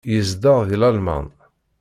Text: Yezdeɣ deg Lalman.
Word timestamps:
Yezdeɣ 0.13 0.57
deg 0.69 0.73
Lalman. 0.81 1.27